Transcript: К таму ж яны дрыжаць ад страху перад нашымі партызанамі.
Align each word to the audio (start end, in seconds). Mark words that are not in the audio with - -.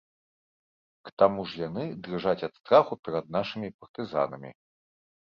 К 1.09 1.13
таму 1.23 1.45
ж 1.51 1.61
яны 1.67 1.83
дрыжаць 2.09 2.45
ад 2.51 2.59
страху 2.59 2.93
перад 3.07 3.25
нашымі 3.39 3.75
партызанамі. 3.81 4.51